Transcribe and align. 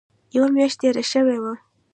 یوه 0.35 0.49
میاشت 0.55 0.77
تېره 0.81 1.03
شوې 1.11 1.37
وه. 1.43 1.53